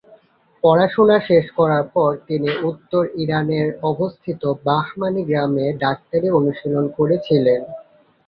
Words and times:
পড়াশোনা 0.63 1.17
শেষ 1.27 1.45
করার 1.57 1.83
পর, 1.93 2.11
তিনি 2.27 2.49
উত্তর 2.63 3.03
ইরানে 3.15 3.59
অবস্থিত 3.83 4.41
বাহমানি 4.65 5.21
গ্রামে 5.23 5.65
ডাক্তারি 5.83 6.27
অনুশীলন 6.29 6.85
করেছিলেন। 6.97 7.61